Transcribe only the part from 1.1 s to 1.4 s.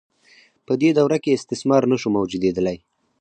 کې